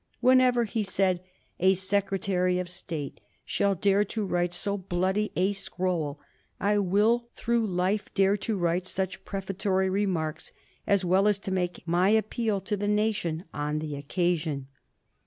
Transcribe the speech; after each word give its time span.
"Whenever," 0.19 0.63
he 0.63 0.81
said, 0.81 1.21
"a 1.59 1.75
Secretary 1.75 2.57
of 2.57 2.67
State 2.67 3.21
shall 3.45 3.75
dare 3.75 4.03
to 4.03 4.25
write 4.25 4.51
so 4.51 4.75
bloody 4.75 5.31
a 5.35 5.53
scroll, 5.53 6.19
I 6.59 6.79
will 6.79 7.29
through 7.35 7.67
life 7.67 8.11
dare 8.15 8.35
to 8.37 8.57
write 8.57 8.87
such 8.87 9.23
prefatory 9.25 9.91
remarks, 9.91 10.51
as 10.87 11.05
well 11.05 11.27
as 11.27 11.37
to 11.37 11.51
make 11.51 11.83
my 11.85 12.09
appeal 12.09 12.61
to 12.61 12.75
the 12.75 12.87
nation 12.87 13.43
on 13.53 13.77
the 13.77 13.95
occasion." 13.95 14.69